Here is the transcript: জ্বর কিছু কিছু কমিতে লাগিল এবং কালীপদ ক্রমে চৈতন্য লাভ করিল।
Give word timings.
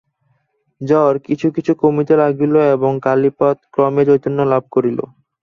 জ্বর 0.81 1.13
কিছু 1.27 1.47
কিছু 1.55 1.71
কমিতে 1.81 2.13
লাগিল 2.21 2.53
এবং 2.75 2.91
কালীপদ 3.05 3.57
ক্রমে 3.73 4.03
চৈতন্য 4.09 4.39
লাভ 4.51 4.63
করিল। 4.73 4.99